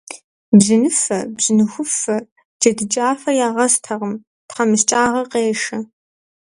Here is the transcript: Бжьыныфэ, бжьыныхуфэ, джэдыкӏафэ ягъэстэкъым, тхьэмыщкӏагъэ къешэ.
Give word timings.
Бжьыныфэ, 0.57 1.19
бжьыныхуфэ, 1.35 2.17
джэдыкӏафэ 2.59 3.31
ягъэстэкъым, 3.47 4.13
тхьэмыщкӏагъэ 4.49 5.23
къешэ. 5.31 5.77